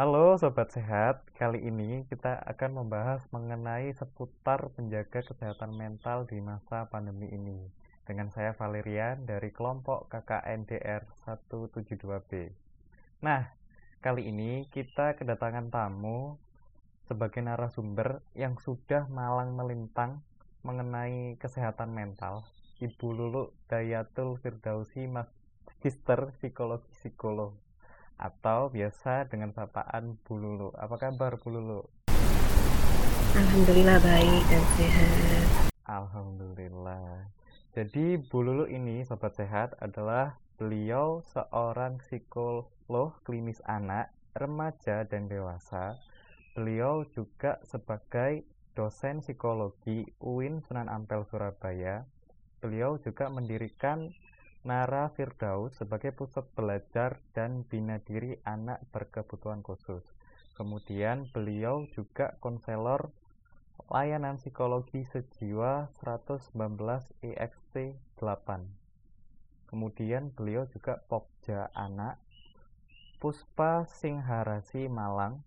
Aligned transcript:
Halo 0.00 0.32
Sobat 0.40 0.72
Sehat, 0.72 1.28
kali 1.36 1.60
ini 1.60 2.08
kita 2.08 2.40
akan 2.48 2.80
membahas 2.80 3.20
mengenai 3.36 3.92
seputar 3.92 4.72
penjaga 4.72 5.20
kesehatan 5.20 5.76
mental 5.76 6.24
di 6.24 6.40
masa 6.40 6.88
pandemi 6.88 7.28
ini. 7.28 7.68
Dengan 8.08 8.32
saya 8.32 8.56
Valerian 8.56 9.28
dari 9.28 9.52
kelompok 9.52 10.08
KKNDR 10.08 11.04
172B. 11.28 12.48
Nah, 13.20 13.52
kali 14.00 14.32
ini 14.32 14.72
kita 14.72 15.20
kedatangan 15.20 15.68
tamu 15.68 16.40
sebagai 17.04 17.44
narasumber 17.44 18.24
yang 18.32 18.56
sudah 18.56 19.04
malang 19.12 19.52
melintang 19.52 20.24
mengenai 20.64 21.36
kesehatan 21.36 21.92
mental. 21.92 22.48
Ibu 22.80 23.04
Lulu 23.04 23.52
Dayatul 23.68 24.40
Firdausi 24.40 25.04
Magister 25.04 26.32
Psikologi 26.32 26.88
Psikolog 26.88 27.52
atau 28.20 28.68
biasa 28.68 29.24
dengan 29.32 29.56
sapaan 29.56 30.20
Bu 30.28 30.36
Lulu. 30.36 30.76
Apa 30.76 31.00
kabar 31.00 31.40
Bu 31.40 31.48
Lulu? 31.56 31.80
Alhamdulillah 33.32 33.96
baik 34.04 34.42
dan 34.52 34.64
sehat. 34.76 35.72
Alhamdulillah. 35.88 37.32
Jadi 37.72 38.20
Bu 38.20 38.44
Lulu 38.44 38.68
ini 38.68 39.00
sobat 39.08 39.40
sehat 39.40 39.80
adalah 39.80 40.36
beliau 40.60 41.24
seorang 41.32 41.96
psikolog 42.04 43.16
klinis 43.24 43.64
anak, 43.64 44.12
remaja 44.36 45.08
dan 45.08 45.32
dewasa. 45.32 45.96
Beliau 46.52 47.08
juga 47.16 47.56
sebagai 47.64 48.44
dosen 48.76 49.24
psikologi 49.24 50.04
UIN 50.20 50.60
Sunan 50.66 50.92
Ampel 50.92 51.24
Surabaya. 51.24 52.04
Beliau 52.60 53.00
juga 53.00 53.32
mendirikan 53.32 54.12
Nara 54.60 55.08
Firdaus 55.16 55.72
sebagai 55.80 56.12
pusat 56.12 56.44
belajar 56.52 57.16
dan 57.32 57.64
bina 57.64 57.96
diri 57.96 58.36
anak 58.44 58.84
berkebutuhan 58.92 59.64
khusus. 59.64 60.04
Kemudian 60.52 61.24
beliau 61.32 61.88
juga 61.96 62.36
konselor 62.44 63.08
layanan 63.88 64.36
psikologi 64.36 65.08
sejiwa 65.08 65.88
119 66.04 66.52
EXT 67.24 67.96
8. 68.20 68.68
Kemudian 69.72 70.28
beliau 70.36 70.68
juga 70.68 71.00
Pokja 71.08 71.72
Anak 71.72 72.20
Puspa 73.16 73.88
Singharasi 73.88 74.92
Malang 74.92 75.40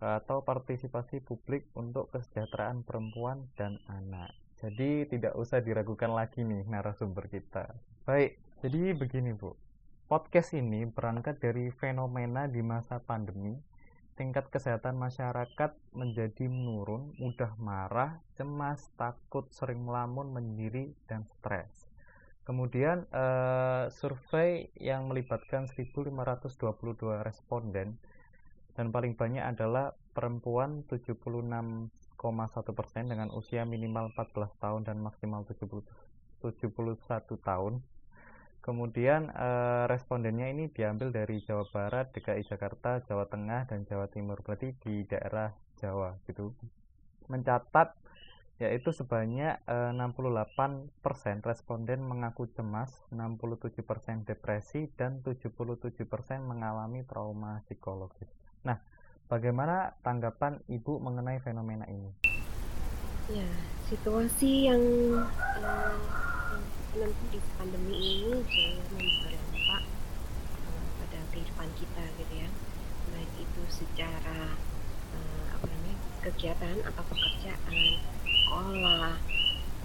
atau 0.00 0.40
partisipasi 0.40 1.20
publik 1.20 1.68
untuk 1.76 2.08
kesejahteraan 2.08 2.88
perempuan 2.88 3.52
dan 3.52 3.76
anak. 3.84 4.32
Jadi 4.60 5.08
tidak 5.08 5.32
usah 5.40 5.64
diragukan 5.64 6.12
lagi 6.12 6.44
nih 6.44 6.68
narasumber 6.68 7.32
kita. 7.32 7.72
Baik, 8.04 8.36
jadi 8.60 8.92
begini 8.92 9.32
Bu. 9.32 9.56
Podcast 10.04 10.52
ini 10.52 10.84
berangkat 10.84 11.40
dari 11.40 11.72
fenomena 11.72 12.44
di 12.44 12.60
masa 12.60 13.00
pandemi. 13.00 13.56
Tingkat 14.20 14.52
kesehatan 14.52 15.00
masyarakat 15.00 15.72
menjadi 15.96 16.44
menurun, 16.44 17.16
mudah 17.16 17.56
marah, 17.56 18.20
cemas, 18.36 18.84
takut, 19.00 19.48
sering 19.48 19.80
melamun, 19.80 20.28
menyendiri, 20.28 20.92
dan 21.08 21.24
stres. 21.40 21.88
Kemudian 22.44 23.08
eh, 23.08 23.88
survei 23.88 24.68
yang 24.76 25.08
melibatkan 25.08 25.72
1522 25.72 27.24
responden 27.24 27.96
dan 28.76 28.86
paling 28.92 29.16
banyak 29.16 29.40
adalah 29.40 29.96
perempuan 30.12 30.84
76,1% 32.20 33.08
dengan 33.08 33.32
usia 33.32 33.64
minimal 33.64 34.12
14 34.12 34.52
tahun 34.60 34.84
dan 34.84 35.00
maksimal 35.00 35.48
70, 35.48 35.80
71 36.44 37.40
tahun 37.40 37.80
Kemudian 38.60 39.32
eh, 39.32 39.84
respondennya 39.88 40.52
ini 40.52 40.68
diambil 40.68 41.08
dari 41.08 41.40
Jawa 41.40 41.64
Barat, 41.72 42.12
DKI 42.12 42.44
Jakarta, 42.44 43.00
Jawa 43.08 43.24
Tengah, 43.24 43.64
dan 43.64 43.88
Jawa 43.88 44.04
Timur. 44.12 44.44
Berarti 44.44 44.76
di 44.84 45.08
daerah 45.08 45.56
Jawa 45.80 46.20
gitu. 46.28 46.52
Mencatat 47.32 47.96
yaitu 48.60 48.92
sebanyak 48.92 49.64
eh, 49.64 49.92
68% 49.96 50.92
responden 51.40 52.04
mengaku 52.04 52.52
cemas, 52.52 52.92
67% 53.08 54.28
depresi, 54.28 54.92
dan 54.92 55.24
77% 55.24 55.96
mengalami 56.44 57.00
trauma 57.08 57.64
psikologis. 57.64 58.28
Nah, 58.60 58.76
bagaimana 59.30 59.94
tanggapan 60.02 60.58
Ibu 60.66 60.98
mengenai 60.98 61.38
fenomena 61.38 61.86
ini? 61.86 62.10
Ya, 63.30 63.46
situasi 63.86 64.66
yang 64.66 64.82
uh, 65.62 65.94
di 67.30 67.38
pandemi 67.54 67.94
ini 67.94 68.42
jauh 68.42 68.82
berdampak 68.98 69.82
uh, 70.66 70.86
pada 70.98 71.18
kehidupan 71.30 71.70
kita 71.78 72.02
gitu 72.18 72.34
ya 72.42 72.50
baik 73.14 73.30
itu 73.38 73.62
secara 73.70 74.58
uh, 75.14 75.44
apa 75.54 75.64
namanya 75.70 75.98
kegiatan 76.26 76.76
atau 76.82 77.02
pekerjaan 77.06 77.74
sekolah 78.26 79.14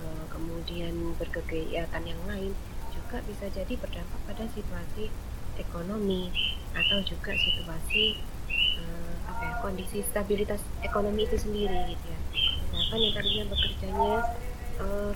uh, 0.02 0.26
kemudian 0.34 1.14
berkegiatan 1.22 2.04
yang 2.04 2.22
lain 2.26 2.58
juga 2.90 3.22
bisa 3.30 3.46
jadi 3.54 3.74
berdampak 3.78 4.22
pada 4.26 4.50
situasi 4.50 5.14
ekonomi 5.62 6.34
atau 6.74 7.06
juga 7.06 7.38
situasi 7.38 8.18
apa 9.36 9.44
ya 9.44 9.56
kondisi 9.60 10.00
stabilitas 10.08 10.64
ekonomi 10.80 11.28
itu 11.28 11.36
sendiri 11.36 11.92
gitu 11.92 12.06
ya. 12.08 12.20
Misalkan 12.72 13.00
yang 13.04 13.14
tadinya 13.20 13.44
bekerjanya 13.52 14.14
uh, 14.80 15.12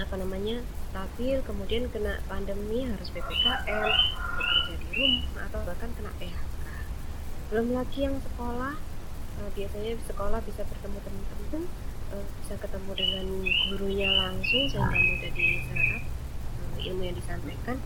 apa 0.00 0.14
namanya 0.16 0.56
stabil 0.88 1.36
kemudian 1.44 1.84
kena 1.92 2.16
pandemi 2.24 2.88
harus 2.88 3.12
PPKM 3.12 3.92
bekerja 4.40 4.74
di 4.80 4.88
rumah 4.96 5.44
atau 5.52 5.60
bahkan 5.68 5.90
kena 5.92 6.10
PHK 6.16 6.50
belum 7.50 7.74
lagi 7.74 7.98
yang 8.08 8.16
sekolah 8.22 8.74
uh, 9.42 9.50
biasanya 9.52 9.98
sekolah 10.08 10.40
bisa 10.48 10.62
bertemu 10.64 10.98
teman-teman 11.04 11.62
uh, 12.14 12.24
bisa 12.40 12.54
ketemu 12.56 12.90
dengan 12.96 13.26
gurunya 13.74 14.08
langsung 14.08 14.64
sehingga 14.70 14.98
mudah 14.98 15.30
diserap 15.36 16.02
uh, 16.56 16.78
ilmu 16.78 17.02
yang 17.04 17.16
disampaikan 17.18 17.76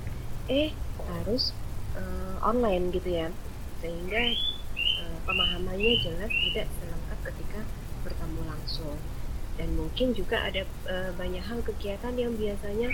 eh 0.47 0.71
harus 1.09 1.57
uh, 1.97 2.37
online 2.45 2.93
gitu 2.93 3.09
ya. 3.09 3.29
Sehingga 3.81 4.21
pemahamannya 5.25 5.93
jelas 6.05 6.31
tidak 6.31 6.67
selengkap 6.81 7.19
ketika 7.33 7.61
bertemu 8.05 8.41
langsung. 8.45 8.97
Dan 9.55 9.69
mungkin 9.79 10.13
juga 10.13 10.45
ada 10.45 10.67
uh, 10.91 11.11
banyak 11.15 11.43
hal 11.43 11.63
kegiatan 11.63 12.15
yang 12.19 12.35
biasanya 12.35 12.91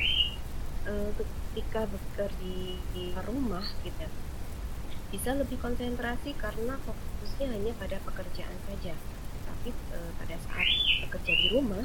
uh, 0.87 1.11
ketika 1.17 1.89
bekerja 1.89 2.31
di, 2.39 3.11
rumah 3.27 3.65
gitu 3.83 4.07
bisa 5.11 5.35
lebih 5.35 5.59
konsentrasi 5.59 6.39
karena 6.39 6.79
fokusnya 6.87 7.51
hanya 7.51 7.75
pada 7.75 7.99
pekerjaan 8.07 8.55
saja. 8.71 8.95
Tapi 9.43 9.75
uh, 9.91 10.11
pada 10.23 10.39
saat 10.39 10.69
bekerja 11.03 11.33
di 11.35 11.49
rumah 11.51 11.83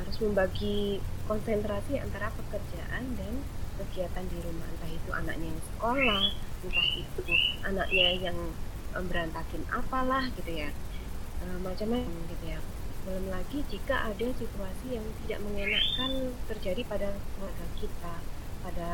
harus 0.00 0.16
membagi 0.24 1.04
konsentrasi 1.28 2.00
antara 2.00 2.32
pekerjaan 2.32 3.12
dan 3.20 3.44
kegiatan 3.76 4.24
di 4.32 4.38
rumah. 4.40 4.64
Entah 4.72 4.88
itu 4.88 5.10
anaknya 5.12 5.52
yang 5.52 5.62
sekolah 5.76 6.24
entah 6.60 6.88
itu 6.92 7.22
anaknya 7.64 8.08
yang 8.20 8.38
berantakin 8.94 9.62
apalah 9.70 10.26
gitu 10.34 10.66
ya 10.66 10.70
uh, 11.46 11.58
macam-macam 11.62 12.14
gitu 12.30 12.46
ya 12.50 12.60
belum 13.00 13.32
lagi 13.32 13.64
jika 13.72 14.12
ada 14.12 14.26
situasi 14.36 15.00
yang 15.00 15.06
tidak 15.24 15.40
mengenakan 15.40 16.36
terjadi 16.52 16.84
pada 16.84 17.08
keluarga 17.32 17.66
kita, 17.80 18.14
pada 18.60 18.90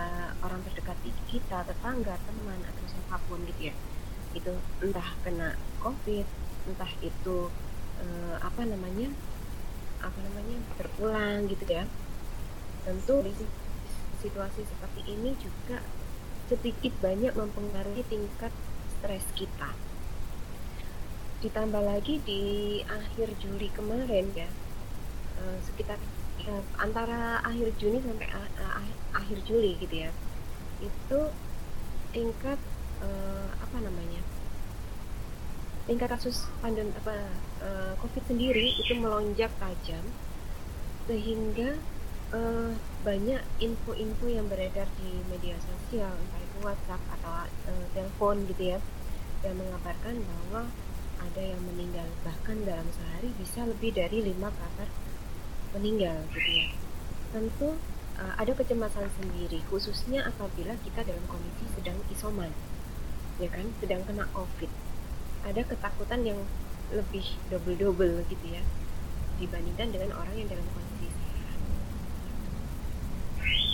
orang 0.47 0.63
terdekat 0.63 0.95
kita, 1.27 1.67
tetangga, 1.67 2.15
teman 2.15 2.61
atau 2.63 2.85
siapa 2.87 3.19
pun 3.27 3.43
gitu 3.51 3.75
ya. 3.75 3.75
Itu 4.31 4.55
entah 4.79 5.11
kena 5.27 5.59
COVID, 5.83 6.27
entah 6.71 6.93
itu 7.03 7.51
eh, 7.99 8.37
apa 8.39 8.63
namanya? 8.63 9.11
apa 9.99 10.19
namanya? 10.23 10.59
berulang 10.79 11.51
gitu 11.51 11.67
ya. 11.67 11.85
Tentu 12.87 13.27
situasi 14.23 14.63
seperti 14.71 15.03
ini 15.11 15.35
juga 15.43 15.83
sedikit 16.47 16.95
banyak 17.03 17.35
mempengaruhi 17.35 18.07
tingkat 18.07 18.55
stres 19.07 19.23
kita. 19.39 19.71
Ditambah 21.39 21.79
lagi 21.79 22.19
di 22.27 22.83
akhir 22.83 23.39
Juli 23.39 23.71
kemarin 23.71 24.35
ya 24.35 24.51
uh, 25.39 25.59
sekitar 25.63 25.95
uh, 26.51 26.65
antara 26.83 27.39
akhir 27.47 27.71
Juni 27.79 28.03
sampai 28.03 28.27
uh, 28.35 28.83
akhir 29.15 29.47
Juli 29.47 29.79
gitu 29.79 29.95
ya 29.95 30.11
itu 30.83 31.21
tingkat 32.11 32.59
apa 33.63 33.77
namanya 33.81 34.21
tingkat 35.85 36.09
kasus 36.17 36.49
pandemi 36.59 36.91
apa 36.97 37.13
COVID 38.03 38.25
sendiri 38.29 38.73
itu 38.77 38.97
melonjak 38.99 39.53
tajam 39.63 40.03
sehingga 41.07 41.79
uh, 42.35 42.73
banyak 43.05 43.43
info-info 43.63 44.27
yang 44.27 44.47
beredar 44.51 44.89
di 44.99 45.11
media 45.31 45.55
sosial 45.63 46.11
entah 46.11 46.41
itu 46.43 46.59
WhatsApp 46.65 47.03
atau 47.21 47.47
uh, 47.47 47.87
telepon 47.95 48.43
gitu 48.51 48.77
ya 48.77 48.79
yang 49.47 49.57
mengabarkan 49.57 50.19
bahwa 50.27 50.67
ada 51.23 51.43
yang 51.43 51.63
meninggal. 51.63 52.07
Bahkan 52.27 52.67
dalam 52.67 52.89
sehari 52.91 53.31
bisa 53.39 53.63
lebih 53.63 53.95
dari 53.95 54.27
lima 54.27 54.51
kabar 54.51 54.89
meninggal 55.79 56.19
gitu 56.35 56.51
ya. 56.51 56.69
Tentu 57.31 57.79
uh, 58.19 58.35
ada 58.37 58.53
kecemasan 58.53 59.07
sendiri 59.23 59.63
khususnya 59.71 60.27
apabila 60.27 60.75
kita 60.83 61.07
dalam 61.07 61.25
kondisi 61.31 61.65
sedang 61.79 61.99
isoman 62.11 62.51
ya 63.39 63.49
kan? 63.53 63.67
Sedang 63.79 64.03
kena 64.03 64.27
covid. 64.35 64.71
Ada 65.47 65.63
ketakutan 65.63 66.27
yang 66.27 66.41
lebih 66.91 67.27
double-double 67.51 68.23
gitu 68.31 68.47
ya 68.51 68.63
dibandingkan 69.37 69.93
dengan 69.93 70.11
orang 70.17 70.35
yang 70.39 70.49
dalam 70.49 70.65
kondisi 70.73 71.09
sehat. 71.13 71.59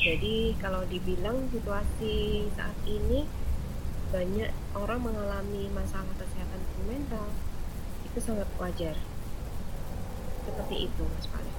Jadi 0.02 0.36
kalau 0.58 0.82
dibilang 0.90 1.46
situasi 1.54 2.48
saat 2.58 2.74
ini 2.88 3.22
banyak 4.12 4.52
orang 4.76 5.00
mengalami 5.00 5.72
masalah 5.72 6.12
kesehatan 6.20 6.60
mental 6.84 7.26
itu 8.04 8.18
sangat 8.20 8.44
wajar. 8.60 8.96
Seperti 10.44 10.76
itu, 10.86 11.02
Mas 11.16 11.26
Paling. 11.32 11.56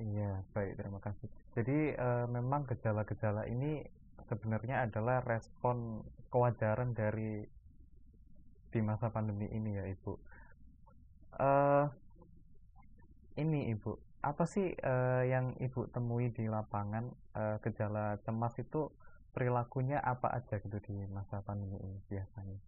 Iya, 0.00 0.32
baik, 0.56 0.80
terima 0.80 0.98
kasih. 1.04 1.28
Jadi 1.52 1.92
e, 1.92 2.08
memang 2.32 2.64
gejala-gejala 2.64 3.44
ini 3.46 3.84
sebenarnya 4.26 4.88
adalah 4.88 5.20
respon 5.22 6.00
kewajaran 6.32 6.96
dari 6.96 7.44
di 8.72 8.80
masa 8.80 9.12
pandemi 9.12 9.46
ini 9.52 9.76
ya, 9.76 9.84
Ibu. 9.84 10.12
E, 11.36 11.50
ini 13.44 13.70
Ibu, 13.76 13.92
apa 14.24 14.48
sih 14.48 14.72
uh, 14.72 15.22
yang 15.28 15.52
Ibu 15.60 15.92
temui 15.92 16.32
di 16.32 16.48
lapangan 16.48 17.12
uh, 17.36 17.60
gejala 17.60 18.16
cemas 18.24 18.56
itu 18.56 18.88
perilakunya 19.34 19.98
apa 19.98 20.30
aja 20.38 20.62
gitu 20.62 20.78
di 20.86 20.94
masa 21.10 21.42
pandemi 21.42 21.74
ini 21.82 21.98
biasanya? 22.06 22.58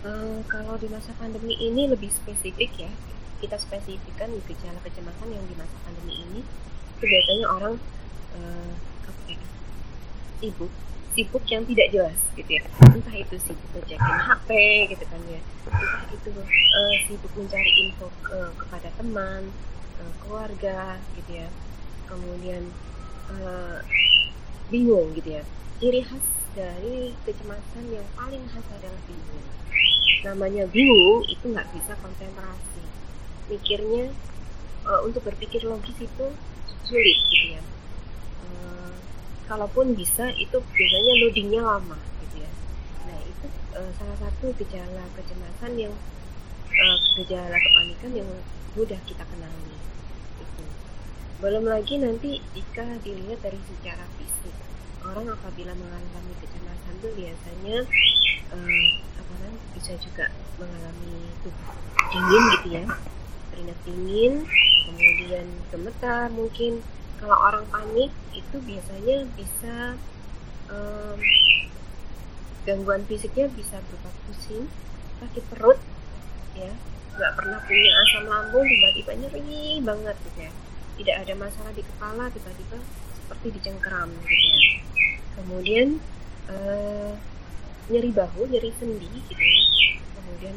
Uh, 0.00 0.40
kalau 0.48 0.80
di 0.80 0.88
masa 0.88 1.12
pandemi 1.20 1.52
ini 1.60 1.84
lebih 1.92 2.08
spesifik 2.08 2.88
ya, 2.88 2.90
kita 3.44 3.60
spesifikkan 3.60 4.32
gejala 4.48 4.80
kecemasan 4.80 5.28
yang 5.28 5.44
di 5.44 5.54
masa 5.60 5.76
pandemi 5.84 6.24
ini. 6.24 6.40
Itu 6.96 7.04
biasanya 7.04 7.46
orang 7.52 7.74
uh, 8.32 8.72
apa 9.04 9.20
ya, 9.28 9.40
sibuk. 10.40 10.72
Sibuk 11.12 11.44
yang 11.50 11.66
tidak 11.68 11.88
jelas 11.92 12.18
gitu 12.32 12.50
ya. 12.56 12.62
Entah 12.88 13.12
itu 13.12 13.36
sibuk 13.44 13.68
ngecekin 13.76 14.18
HP 14.24 14.50
gitu 14.96 15.04
kan 15.04 15.20
ya. 15.28 15.40
Entah 15.68 16.08
itu 16.16 16.30
uh, 16.32 16.94
sibuk 17.04 17.32
mencari 17.36 17.72
info 17.84 18.08
uh, 18.32 18.54
kepada 18.56 18.88
teman 18.96 19.52
uh, 20.00 20.12
keluarga 20.24 20.96
gitu 21.18 21.44
ya. 21.44 21.48
Kemudian 22.08 22.72
uh, 23.36 23.78
bingung 24.72 25.12
gitu 25.16 25.40
ya. 25.40 25.42
Ciri 25.78 26.02
khas 26.04 26.24
dari 26.56 27.14
kecemasan 27.22 27.84
yang 27.92 28.06
paling 28.18 28.44
khas 28.50 28.66
adalah 28.74 29.00
bingung. 29.06 29.46
Namanya 30.24 30.64
bingung 30.68 31.22
itu 31.28 31.44
nggak 31.48 31.68
bisa 31.76 31.92
konsentrasi. 32.00 32.84
Mikirnya 33.48 34.12
uh, 34.88 35.00
untuk 35.04 35.24
berpikir 35.24 35.64
logis 35.64 35.96
itu 36.00 36.26
sulit 36.88 37.18
gitu 37.28 37.56
ya. 37.56 37.62
Kalaupun 39.48 39.96
bisa 39.96 40.28
itu 40.36 40.60
biasanya 40.60 41.12
loadingnya 41.24 41.64
lama 41.64 41.96
gitu 42.20 42.44
ya. 42.44 42.52
Nah 43.08 43.16
itu 43.24 43.46
uh, 43.80 43.90
salah 43.96 44.18
satu 44.20 44.52
gejala 44.60 45.08
kecemasan 45.16 45.72
yang 45.88 45.94
uh, 46.68 46.98
gejala 47.16 47.56
kepanikan 47.56 48.12
yang 48.12 48.28
mudah 48.76 49.00
kita 49.08 49.24
kenali 49.24 49.76
belum 51.38 51.70
lagi 51.70 52.02
nanti 52.02 52.42
jika 52.50 52.82
dilihat 53.06 53.38
dari 53.38 53.62
secara 53.62 54.02
fisik 54.18 54.50
orang 55.06 55.30
apabila 55.30 55.70
mengalami 55.70 56.34
kecemasan 56.42 56.98
itu 56.98 57.08
biasanya 57.14 57.76
uh, 58.50 58.86
apa 59.22 59.32
namanya 59.38 59.62
bisa 59.78 59.94
juga 60.02 60.34
mengalami 60.58 61.30
tubuh 61.46 61.74
dingin 62.10 62.42
gitu 62.58 62.68
ya. 62.82 62.84
Keringat 63.54 63.78
dingin 63.86 64.32
kemudian 64.90 65.46
gemetar 65.70 66.26
mungkin. 66.34 66.82
Kalau 67.22 67.34
orang 67.38 67.66
panik 67.70 68.10
itu 68.34 68.56
biasanya 68.62 69.26
bisa 69.38 69.94
um, 70.74 71.18
gangguan 72.66 73.06
fisiknya 73.06 73.46
bisa 73.54 73.78
berupa 73.86 74.10
pusing 74.26 74.66
sakit 75.22 75.44
perut 75.54 75.78
ya. 76.58 76.74
Nggak 77.14 77.32
pernah 77.38 77.62
punya 77.62 77.92
asam 78.02 78.26
lambung 78.26 78.66
tiba-tiba 78.66 79.12
nyeri 79.22 79.78
banget 79.86 80.18
gitu 80.26 80.50
ya 80.50 80.52
tidak 80.98 81.16
ada 81.24 81.34
masalah 81.38 81.72
di 81.72 81.86
kepala 81.86 82.26
tiba-tiba 82.34 82.78
seperti 83.14 83.46
dicengkeram 83.54 84.10
gitu 84.26 84.34
ya. 84.34 84.70
Kemudian 85.38 85.88
uh, 86.50 87.14
nyeri 87.88 88.10
bahu 88.12 88.50
nyeri 88.50 88.74
sendi 88.76 89.06
gitu 89.06 89.38
ya. 89.38 89.62
Kemudian 90.18 90.56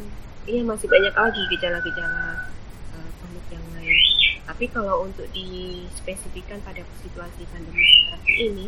iya 0.49 0.61
masih 0.65 0.89
banyak 0.89 1.13
lagi 1.13 1.41
gejala-gejala 1.53 2.49
uh, 2.97 3.09
yang 3.53 3.65
lain. 3.77 3.97
Tapi 4.41 4.65
kalau 4.73 5.05
untuk 5.05 5.29
dispesifikkan 5.31 6.59
pada 6.65 6.81
situasi 7.05 7.45
pandemi 7.53 7.85
seperti 7.85 8.33
ini, 8.49 8.65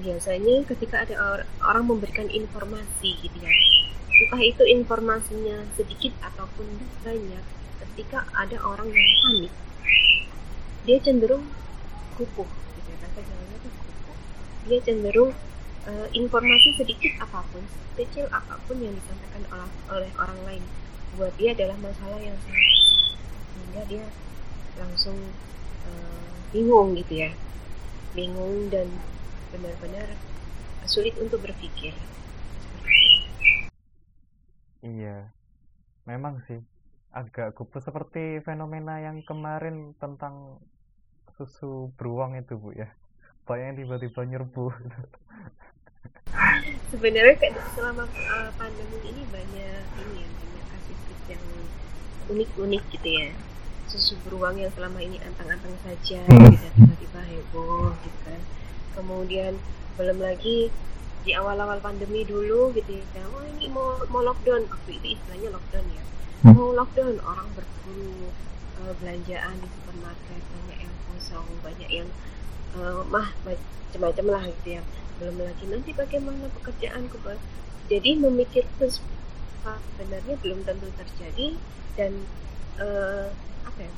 biasanya 0.00 0.64
ketika 0.66 1.04
ada 1.04 1.14
or 1.20 1.38
orang 1.68 1.84
memberikan 1.86 2.26
informasi 2.32 3.20
gitu 3.20 3.38
ya, 3.38 3.52
entah 4.12 4.42
itu 4.42 4.64
informasinya 4.64 5.68
sedikit 5.76 6.16
ataupun 6.24 6.66
banyak, 7.04 7.44
ketika 7.84 8.24
ada 8.34 8.56
orang 8.64 8.88
yang 8.88 9.08
panik, 9.22 9.52
dia 10.82 10.98
cenderung 10.98 11.46
kupuh, 12.18 12.48
gitu 12.48 12.88
ya, 12.90 13.06
itu 13.06 13.68
kupuh. 13.70 14.16
Dia 14.66 14.78
cenderung 14.82 15.30
uh, 15.86 16.08
informasi 16.10 16.74
sedikit 16.74 17.22
apa 17.22 17.46
pun, 17.54 17.62
kecil 17.94 18.26
apa 18.30 18.58
pun 18.66 18.82
yang 18.82 18.94
disampaikan 18.94 19.42
oleh, 19.54 19.70
oleh 19.94 20.10
orang 20.18 20.40
lain, 20.46 20.64
buat 21.14 21.32
dia 21.38 21.54
adalah 21.54 21.76
masalah 21.78 22.18
yang 22.18 22.34
sangat 22.42 22.68
sehingga 23.52 23.82
dia 23.86 24.04
langsung 24.80 25.18
uh, 25.86 26.34
bingung 26.50 26.98
gitu 26.98 27.28
ya. 27.28 27.30
Bingung 28.12 28.68
dan 28.68 28.88
benar-benar 29.52 30.18
sulit 30.84 31.16
untuk 31.16 31.40
berpikir. 31.40 31.96
Iya. 34.82 35.30
Memang 36.04 36.42
sih 36.50 36.58
agak 37.14 37.54
kupu 37.54 37.78
seperti 37.78 38.42
fenomena 38.42 38.98
yang 38.98 39.22
kemarin 39.22 39.94
tentang 40.00 40.58
susu 41.36 41.88
beruang 41.96 42.36
itu 42.36 42.54
bu 42.60 42.76
ya. 42.76 42.88
Banyak 43.48 43.64
yang 43.72 43.76
tiba-tiba 43.82 44.20
nyerbu. 44.28 44.64
Sebenarnya 46.92 47.36
selama 47.76 48.04
uh, 48.08 48.50
pandemi 48.56 48.98
ini 49.04 49.22
banyak 49.32 49.84
ini 50.00 50.14
ya 50.24 50.28
banyak 50.28 50.64
kasus 50.72 51.00
yang 51.28 51.44
unik-unik 52.30 52.82
gitu 52.94 53.08
ya. 53.08 53.28
Susu 53.88 54.14
beruang 54.24 54.60
yang 54.60 54.72
selama 54.72 55.00
ini 55.02 55.18
antang-antang 55.24 55.74
saja 55.84 56.20
hmm. 56.28 56.52
tiba-tiba 56.78 57.20
heboh 57.20 57.92
gitu 58.04 58.18
kan. 58.28 58.40
Kemudian 58.96 59.52
belum 59.96 60.20
lagi 60.20 60.72
di 61.22 61.30
awal-awal 61.38 61.78
pandemi 61.78 62.26
dulu 62.26 62.74
gitu 62.74 62.98
ya 62.98 63.22
oh 63.30 63.44
ini 63.56 63.66
mau 63.72 63.98
mau 64.12 64.22
lockdown. 64.22 64.68
Waktu 64.68 64.90
itu 65.00 65.06
istilahnya 65.18 65.48
lockdown 65.52 65.86
ya. 65.92 66.04
Hmm. 66.42 66.58
mau 66.58 66.74
lockdown 66.74 67.22
orang 67.22 67.48
berburu 67.54 68.30
belanjaan 68.98 69.54
di 69.62 69.68
supermarket 69.70 70.42
banyak 70.42 70.78
yang 70.82 70.94
kosong 71.06 71.46
banyak 71.62 71.90
yang 71.90 72.08
uh, 72.74 73.06
mah 73.06 73.30
macam-macam 73.46 74.26
lah 74.26 74.44
gitu 74.48 74.68
ya. 74.78 74.82
Belum 75.22 75.36
lagi 75.44 75.64
nanti 75.70 75.90
bagaimana 75.94 76.50
pekerjaan 76.60 77.06
jadi 77.86 78.10
memikirkan 78.16 78.90
sebenarnya 79.94 80.34
belum 80.42 80.66
tentu 80.66 80.88
terjadi 80.98 81.54
dan 81.94 82.12
uh, 82.82 83.30
apa 83.68 83.80
ya 83.86 83.92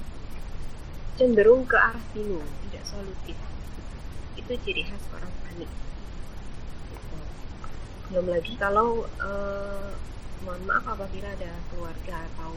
cenderung 1.14 1.62
ke 1.64 1.78
arah 1.78 2.04
bingung 2.10 2.44
tidak 2.68 2.84
solutif 2.84 3.38
itu 4.34 4.52
ciri 4.66 4.82
khas 4.82 5.04
orang 5.14 5.30
panik. 5.46 5.70
Gitu. 6.90 7.16
belum 8.10 8.26
lagi 8.34 8.52
kalau 8.58 9.06
uh, 9.22 9.94
mohon 10.44 10.62
maaf 10.68 10.84
apabila 10.84 11.32
ada 11.32 11.54
keluarga 11.72 12.26
atau 12.34 12.52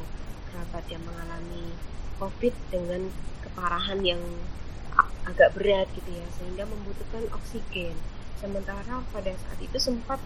kerabat 0.51 0.85
yang 0.91 1.03
mengalami 1.05 1.71
covid 2.17 2.53
dengan 2.73 3.09
keparahan 3.45 4.01
yang 4.03 4.21
agak 5.27 5.53
berat 5.53 5.87
gitu 5.93 6.09
ya 6.13 6.27
sehingga 6.39 6.63
membutuhkan 6.65 7.27
oksigen 7.35 7.93
sementara 8.39 9.03
pada 9.11 9.33
saat 9.35 9.59
itu 9.59 9.77
sempat 9.77 10.21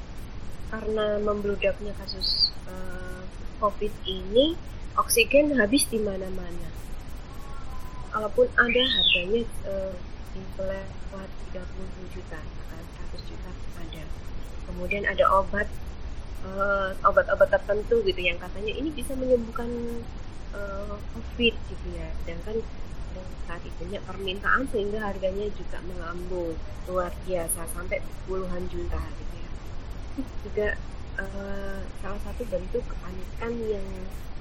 karena 0.71 1.19
membludaknya 1.19 1.91
kasus 1.99 2.53
uh, 2.69 3.25
covid 3.59 3.91
ini 4.07 4.55
oksigen 4.95 5.55
habis 5.59 5.87
di 5.87 5.99
mana-mana. 5.99 6.69
Kalaupun 8.11 8.47
ada 8.59 8.83
harganya 8.83 9.41
uh, 9.67 9.95
di 10.31 10.41
lewat 10.59 11.29
30 11.55 12.15
juta, 12.15 12.39
100 12.39 13.29
juta 13.29 13.51
ada. 13.79 14.03
Kemudian 14.67 15.03
ada 15.07 15.25
obat 15.31 15.67
uh, 16.47 16.91
obat-obat 17.07 17.51
tertentu 17.51 18.03
gitu 18.03 18.19
yang 18.19 18.39
katanya 18.39 18.71
ini 18.75 18.91
bisa 18.91 19.15
menyembuhkan 19.15 19.69
uh, 20.55 20.95
COVID 21.15 21.53
gitu 21.55 21.87
ya. 21.95 22.07
Sedangkan 22.23 22.63
saat 23.47 23.61
itu 23.67 23.75
banyak 23.83 24.03
permintaan 24.07 24.63
sehingga 24.71 25.03
harganya 25.03 25.51
juga 25.59 25.83
melambung 25.83 26.55
luar 26.87 27.11
biasa 27.27 27.67
sampai 27.75 27.99
puluhan 28.23 28.63
juta 28.71 29.01
gitu 29.19 29.35
ya. 29.35 29.49
Juga 30.47 30.67
uh, 31.19 31.79
salah 31.99 32.21
satu 32.23 32.47
bentuk 32.47 32.83
kepanikan 32.87 33.51
yang 33.67 33.87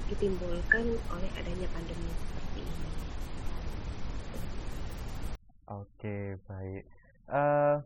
ditimbulkan 0.06 0.84
oleh 1.10 1.30
adanya 1.38 1.66
pandemi 1.74 2.10
seperti 2.14 2.60
ini. 2.62 2.88
Oke, 5.70 6.18
baik. 6.46 6.84
Uh, 7.30 7.78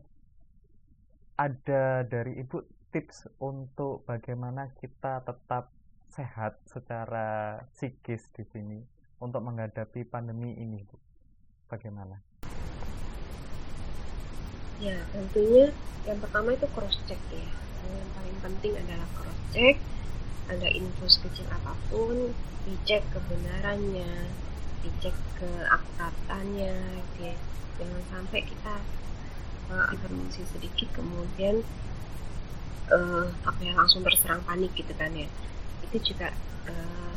ada 1.37 2.01
dari 2.05 2.41
Ibu 2.41 2.65
tips 2.89 3.29
untuk 3.43 4.05
bagaimana 4.09 4.71
kita 4.81 5.21
tetap 5.25 5.69
sehat 6.15 6.55
secara 6.63 7.59
psikis 7.75 8.23
di 8.31 8.47
sini 8.47 8.79
untuk 9.19 9.43
menghadapi 9.43 10.07
pandemi 10.07 10.55
ini, 10.55 10.79
Bu? 10.87 10.95
Bagaimana? 11.67 12.15
Ya, 14.79 14.95
tentunya 15.11 15.75
yang 16.07 16.19
pertama 16.23 16.55
itu 16.55 16.67
cross 16.71 16.95
check 17.03 17.19
ya. 17.31 17.47
Yang 17.85 18.09
paling 18.15 18.37
penting 18.39 18.73
adalah 18.79 19.07
cross 19.19 19.39
check. 19.51 19.75
Ada 20.47 20.67
info 20.71 21.09
sekecil 21.09 21.49
apa 21.51 21.73
pun, 21.91 22.31
dicek 22.63 23.03
kebenarannya, 23.11 24.29
dicek 24.87 25.15
keakuratannya, 25.41 26.75
ya. 27.19 27.35
Jangan 27.75 28.03
sampai 28.07 28.39
kita 28.45 28.73
uh, 29.67 29.91
sedikit 30.31 30.87
kemudian 30.95 31.59
uh, 32.87 33.27
apa 33.43 33.59
ya 33.59 33.73
langsung 33.75 34.05
terserang 34.05 34.39
panik 34.47 34.71
gitu 34.77 34.95
kan 34.95 35.11
ya. 35.11 35.27
Itu 35.95 36.11
juga 36.11 36.35
uh, 36.67 37.15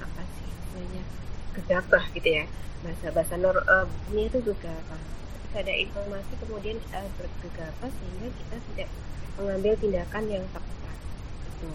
apa 0.00 0.22
sih 0.40 0.48
namanya 0.72 1.04
gegabah 1.52 2.04
gitu 2.16 2.28
ya 2.32 2.44
bahasa 2.80 3.12
bahasa 3.12 3.36
nor 3.36 3.60
uh, 3.68 3.84
ini 4.08 4.32
itu 4.32 4.40
gegabah 4.40 5.02
ada 5.52 5.68
informasi 5.68 6.32
kemudian 6.40 6.80
uh, 6.96 7.04
bergegabah 7.20 7.92
sehingga 7.92 8.32
kita 8.32 8.56
tidak 8.72 8.88
mengambil 9.36 9.76
tindakan 9.76 10.24
yang 10.32 10.44
tepat 10.48 10.96
itu 11.52 11.72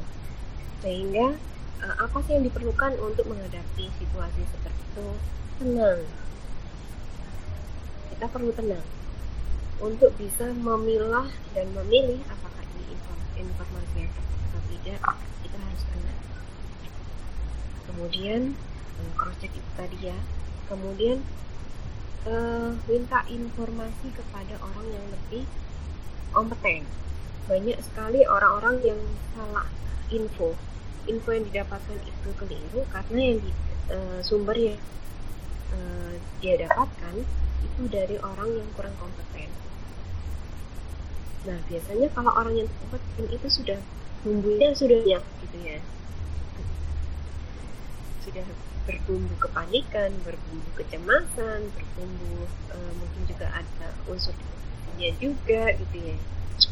sehingga 0.81 1.38
uh, 1.86 1.96
apa 2.10 2.17
sih 2.25 2.41
yang 2.41 2.50
diperlukan 2.50 2.98
untuk 2.98 3.29
menghadapi 3.29 3.86
situasi 4.01 4.41
seperti 4.50 4.81
itu? 4.81 5.07
Tenang. 5.62 6.01
Kita 8.17 8.25
perlu 8.34 8.50
tenang 8.57 8.86
untuk 9.77 10.10
bisa 10.17 10.50
memilah 10.57 11.29
dan 11.53 11.69
memilih 11.69 12.17
apakah 12.34 12.65
ini 12.65 12.98
informasi 13.38 14.10
yang 14.10 14.10
tepat 14.10 14.38
atau 14.41 14.62
tidak 14.74 15.00
kita 15.46 15.58
harus 15.58 15.84
kemudian 17.88 18.53
cross 19.17 19.38
check 19.41 19.53
itu 19.53 19.72
tadi 19.77 20.10
ya 20.10 20.17
kemudian 20.67 21.24
uh, 22.27 22.75
minta 22.86 23.24
informasi 23.32 24.08
kepada 24.13 24.60
orang 24.60 24.88
yang 24.91 25.06
lebih 25.10 25.44
kompeten. 26.36 26.84
Banyak 27.48 27.79
sekali 27.79 28.27
orang-orang 28.27 28.84
yang 28.84 29.00
salah 29.32 29.67
info. 30.12 30.53
Info 31.08 31.29
yang 31.32 31.48
didapatkan 31.48 32.00
itu 32.03 32.29
keliru 32.36 32.84
karena 32.91 33.20
yang 33.32 33.39
di, 33.39 33.51
uh, 33.96 34.20
sumber 34.20 34.60
yang 34.60 34.79
uh, 35.72 36.13
dia 36.44 36.60
dapatkan 36.60 37.24
itu 37.63 37.82
dari 37.88 38.20
orang 38.20 38.50
yang 38.51 38.67
kurang 38.75 38.94
kompeten. 39.00 39.50
Nah, 41.48 41.63
biasanya 41.72 42.12
kalau 42.12 42.36
orang 42.36 42.60
yang 42.60 42.70
kompeten 42.84 43.25
itu 43.32 43.48
sudah 43.48 43.79
bumbunya 44.25 44.74
sudah 44.74 44.97
banyak 45.03 45.24
gitu 45.45 45.57
ya. 45.62 45.79
Sudah 48.24 48.47
berbumbu 48.88 49.36
kepanikan, 49.43 50.15
berbumbu 50.24 50.69
kecemasan, 50.79 51.67
berbumbu 51.75 52.47
uh, 52.71 52.91
mungkin 52.95 53.21
juga 53.27 53.51
ada 53.51 53.88
unsur 54.07 54.31
depresinya 54.31 55.09
juga 55.19 55.62
gitu 55.75 55.97
ya. 56.00 56.17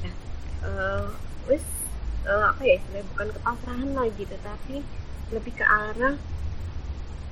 Nah, 0.04 0.16
uh, 0.64 1.08
wis 1.52 1.64
uh, 2.24 2.56
apa 2.56 2.62
ya 2.64 2.80
istilahnya 2.80 3.08
bukan 3.14 3.28
kepasrahan 3.36 3.92
lagi, 3.94 4.24
tetapi 4.24 4.76
lebih 5.36 5.54
ke 5.60 5.66
arah 5.68 6.16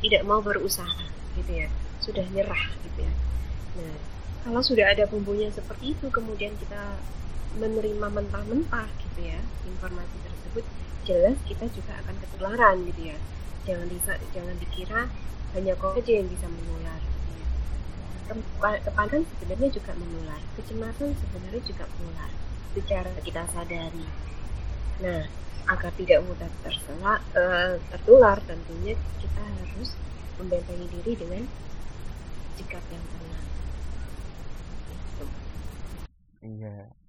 tidak 0.03 0.21
mau 0.27 0.43
berusaha 0.43 1.07
gitu 1.39 1.51
ya, 1.63 1.67
sudah 2.03 2.27
nyerah 2.35 2.63
gitu 2.83 2.99
ya. 3.07 3.13
Nah, 3.79 3.95
kalau 4.43 4.59
sudah 4.59 4.91
ada 4.91 5.07
bumbunya 5.07 5.47
seperti 5.47 5.95
itu, 5.95 6.11
kemudian 6.11 6.51
kita 6.59 6.99
menerima 7.59 8.07
mentah-mentah 8.09 8.89
gitu 9.01 9.19
ya 9.29 9.39
informasi 9.69 10.15
tersebut, 10.25 10.65
jelas 11.05 11.37
kita 11.45 11.65
juga 11.69 11.93
akan 12.05 12.15
ketularan 12.21 12.75
gitu 12.89 13.01
ya. 13.13 13.17
Jangan 13.63 13.87
bisa 13.87 14.11
jangan 14.33 14.55
dikira 14.59 15.01
hanya 15.53 15.73
kau 15.77 15.93
aja 15.93 16.11
yang 16.11 16.27
bisa 16.27 16.49
menular 16.49 17.01
kepanikan 18.63 19.21
sebenarnya 19.35 19.69
juga 19.75 19.91
menular 19.99 20.41
kecemasan 20.55 21.11
sebenarnya 21.19 21.61
juga 21.67 21.85
menular 21.99 22.31
secara 22.73 23.11
kita 23.21 23.43
sadari. 23.51 24.07
Nah 25.03 25.21
agar 25.63 25.91
tidak 25.95 26.19
mudah 26.27 26.49
terselak, 26.65 27.21
uh, 27.39 27.79
tertular 27.91 28.35
tentunya 28.43 28.99
kita 29.23 29.43
harus 29.43 29.95
membentengi 30.35 30.87
diri 30.91 31.13
dengan 31.15 31.43
sikap 32.59 32.83
yang 32.91 33.05
tenang. 33.05 33.47
Gitu. 34.91 35.25
iya 36.43 37.02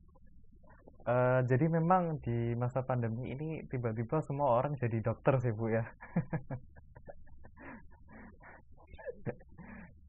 Uh, 1.04 1.44
jadi 1.44 1.68
memang 1.68 2.16
di 2.24 2.56
masa 2.56 2.80
pandemi 2.80 3.28
ini 3.36 3.60
tiba-tiba 3.68 4.24
semua 4.24 4.56
orang 4.56 4.72
jadi 4.80 5.04
dokter 5.04 5.36
sih 5.36 5.52
bu 5.52 5.68
ya. 5.68 5.84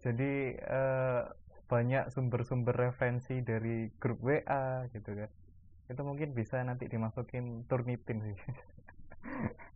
jadi 0.07 0.55
uh, 0.63 1.35
banyak 1.67 2.15
sumber-sumber 2.15 2.71
referensi 2.71 3.43
dari 3.43 3.91
grup 3.99 4.23
WA 4.23 4.87
gitu 4.95 5.19
kan. 5.19 5.27
Itu 5.91 6.01
mungkin 6.07 6.31
bisa 6.31 6.63
nanti 6.63 6.87
dimasukin 6.87 7.67
turnitin 7.67 8.31
sih. 8.31 8.37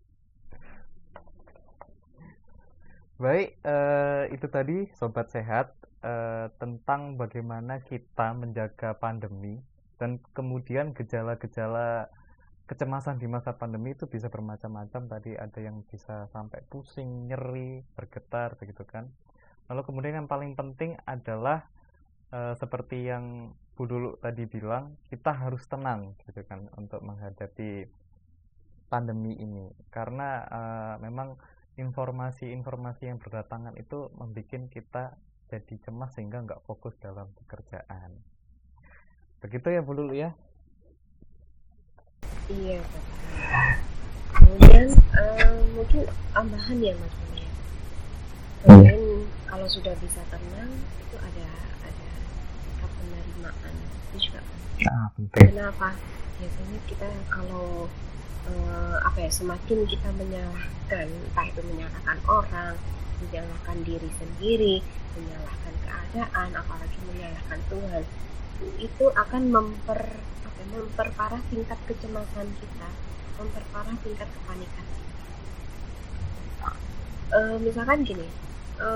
Baik, 3.19 3.59
uh, 3.67 4.23
itu 4.31 4.47
tadi 4.47 4.88
sobat 4.95 5.27
sehat 5.35 5.75
uh, 5.99 6.47
tentang 6.63 7.19
bagaimana 7.19 7.83
kita 7.83 8.31
menjaga 8.31 8.95
pandemi 8.95 9.59
dan 10.00 10.24
kemudian 10.32 10.96
gejala-gejala 10.96 12.08
kecemasan 12.70 13.20
di 13.20 13.27
masa 13.27 13.58
pandemi 13.58 13.98
itu 13.98 14.08
bisa 14.08 14.32
bermacam-macam 14.32 15.10
tadi 15.10 15.34
ada 15.36 15.60
yang 15.60 15.84
bisa 15.89 16.29
sampai 16.32 16.63
pusing, 16.70 17.27
nyeri, 17.27 17.82
bergetar 17.98 18.56
begitu 18.56 18.86
kan. 18.86 19.12
Lalu 19.68 19.82
kemudian 19.86 20.24
yang 20.24 20.29
paling 20.29 20.53
penting 20.53 20.96
adalah 21.03 21.65
e, 22.29 22.53
seperti 22.56 23.10
yang 23.10 23.58
Bu 23.74 23.89
Dulu 23.89 24.22
tadi 24.22 24.46
bilang, 24.46 24.96
kita 25.10 25.34
harus 25.34 25.65
tenang 25.65 26.13
gitu 26.29 26.46
kan 26.46 26.70
untuk 26.77 27.01
menghadapi 27.01 27.89
pandemi 28.86 29.34
ini 29.34 29.74
karena 29.89 30.46
e, 30.46 30.62
memang 31.10 31.41
informasi-informasi 31.74 33.10
yang 33.10 33.18
berdatangan 33.18 33.74
itu 33.82 34.13
membuat 34.13 34.70
kita 34.70 35.18
jadi 35.50 35.75
cemas 35.82 36.13
sehingga 36.13 36.46
nggak 36.46 36.62
fokus 36.70 36.94
dalam 37.01 37.34
pekerjaan. 37.34 38.13
Begitu 39.39 39.67
ya 39.72 39.79
Bu 39.79 39.96
Lulu 39.96 40.15
ya? 40.15 40.36
Iya, 42.50 42.81
Kemudian 44.36 44.89
uh, 45.15 45.62
mungkin 45.77 46.01
tambahan 46.36 46.77
ya 46.84 46.93
Mas 47.00 47.15
ya. 47.38 47.50
Kemudian 48.65 49.00
kalau 49.48 49.67
sudah 49.69 49.96
bisa 50.03 50.19
tenang 50.27 50.72
itu 51.00 51.15
ada 51.15 51.48
ada 51.88 52.10
sikap 52.67 52.91
penerimaan 53.00 53.74
itu 54.12 54.27
juga 54.27 54.41
ah, 54.91 55.08
penting. 55.15 55.55
Kenapa? 55.55 55.96
Biasanya 56.41 56.79
kita 56.89 57.10
kalau 57.31 57.88
uh, 58.50 58.98
apa 59.08 59.17
ya 59.24 59.31
semakin 59.31 59.88
kita 59.88 60.10
menyalahkan 60.19 61.08
entah 61.08 61.46
itu 61.48 61.62
menyalahkan 61.63 62.17
orang, 62.27 62.75
menyalahkan 63.24 63.77
diri 63.88 64.10
sendiri, 64.19 64.75
menyalahkan 65.15 65.74
keadaan, 65.86 66.50
apalagi 66.60 66.98
menyalahkan 67.08 67.60
Tuhan 67.72 68.03
itu 68.80 69.06
akan 69.16 69.44
memper 69.51 70.01
apa, 70.20 70.62
memperparah 70.72 71.42
tingkat 71.48 71.80
kecemasan 71.88 72.48
kita, 72.60 72.89
memperparah 73.39 73.96
tingkat 74.04 74.28
kepanikan. 74.28 74.86
E, 77.30 77.39
misalkan 77.62 78.04
gini, 78.04 78.28
e, 78.82 78.88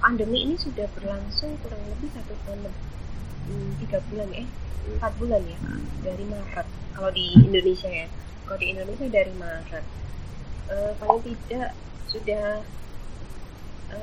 pandemi 0.00 0.48
ini 0.48 0.56
sudah 0.56 0.88
berlangsung 0.96 1.54
kurang 1.60 1.82
lebih 1.86 2.08
satu 2.10 2.34
tahun 2.48 2.72
hmm, 3.46 3.70
tiga 3.84 4.00
bulan 4.08 4.28
eh 4.32 4.48
empat 4.80 5.12
bulan 5.20 5.44
ya 5.44 5.58
dari 6.00 6.24
Maret 6.24 6.66
kalau 6.96 7.10
di 7.14 7.32
Indonesia 7.32 7.88
ya. 7.88 8.08
Kalau 8.44 8.58
di 8.58 8.66
Indonesia 8.74 9.06
dari 9.06 9.32
Maret. 9.38 9.84
E, 10.70 10.76
paling 10.98 11.22
tidak 11.22 11.72
sudah 12.10 12.62
e, 13.90 13.98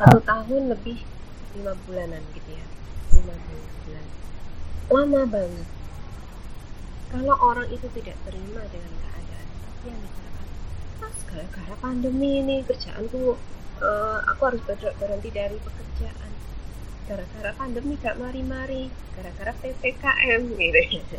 satu 0.00 0.18
tahun 0.24 0.72
lebih 0.72 1.04
lima 1.56 1.72
bulanan 1.86 2.22
gitu 2.34 2.50
ya. 2.54 2.66
Lima 3.16 3.34
bulan 3.34 3.60
lama 4.90 5.22
banget. 5.22 5.68
Kalau 7.10 7.34
orang 7.38 7.66
itu 7.70 7.86
tidak 7.94 8.18
terima 8.26 8.62
dengan 8.70 8.94
keadaan 9.02 9.46
tapi 9.50 9.84
yang 9.86 10.00
dikatakan 10.02 10.46
pas 11.00 11.16
gara-gara 11.30 11.74
pandemi 11.78 12.30
ini 12.42 12.56
kerjaanku 12.66 13.38
uh, 13.82 14.18
aku 14.30 14.40
harus 14.50 14.62
ber 14.66 14.78
berhenti 14.98 15.30
dari 15.30 15.58
pekerjaan. 15.62 16.30
Gara-gara 17.06 17.50
pandemi 17.54 17.98
gak 17.98 18.18
mari-mari 18.18 18.90
gara-gara 19.14 19.54
ppkm 19.62 20.42
gitu. 20.58 21.18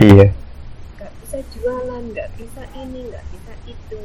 Iya. 0.00 0.28
Gak 0.96 1.12
bisa 1.24 1.38
jualan 1.56 2.04
gak 2.16 2.30
bisa 2.40 2.62
ini 2.76 3.08
gak 3.12 3.24
bisa 3.32 3.52
itu. 3.68 4.02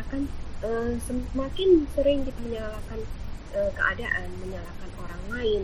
Akan 0.00 0.28
uh, 0.62 0.94
semakin 1.02 1.84
sering 1.92 2.24
kita 2.26 2.38
menyalahkan 2.42 3.00
uh, 3.54 3.70
keadaan, 3.74 4.28
menyalahkan 4.40 4.90
orang 4.98 5.22
lain, 5.34 5.62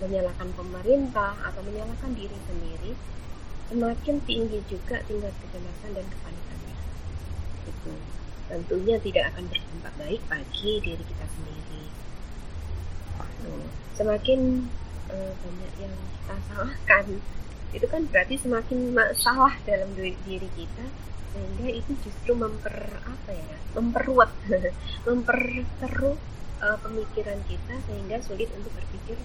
menyalahkan 0.00 0.48
pemerintah 0.56 1.32
atau 1.44 1.60
menyalahkan 1.62 2.12
diri 2.16 2.38
sendiri, 2.48 2.92
semakin 3.70 4.16
tinggi 4.24 4.60
juga 4.68 5.00
tingkat 5.06 5.32
kecemasan 5.44 5.90
dan 5.94 6.06
kepanikannya. 6.08 6.76
Itu 7.68 7.92
tentunya 8.44 8.96
tidak 9.00 9.24
akan 9.32 9.44
berdampak 9.48 9.94
baik 9.96 10.22
bagi 10.28 10.72
diri 10.84 11.04
kita 11.04 11.26
sendiri. 11.32 11.84
Tuh. 13.44 13.68
Semakin 13.94 14.68
uh, 15.12 15.32
banyak 15.38 15.72
yang 15.80 15.94
kita 15.94 16.34
salahkan, 16.50 17.06
itu 17.74 17.86
kan 17.90 18.02
berarti 18.08 18.34
semakin 18.38 18.94
masalah 18.94 19.54
dalam 19.66 19.92
diri 19.98 20.48
kita 20.54 20.86
sehingga 21.34 21.68
itu 21.74 21.92
justru 22.06 22.32
memper 22.38 22.94
apa 23.02 23.30
ya 23.34 23.56
memperluat 23.74 24.30
memperkeruh 25.10 26.16
uh, 26.62 26.78
pemikiran 26.78 27.42
kita 27.50 27.74
sehingga 27.90 28.22
sulit 28.22 28.46
untuk 28.54 28.70
berpikir 28.70 29.18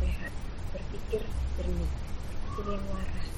sehat 0.00 0.32
berpikir 0.72 1.20
jernih 1.60 1.92
berpikir 1.92 2.64
yang 2.80 2.86
waras. 2.88 3.28